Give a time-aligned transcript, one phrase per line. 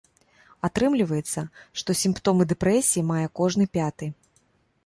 [0.67, 1.43] Атрымліваецца,
[1.81, 4.05] што сімптомы дэпрэсіі мае кожны пяты.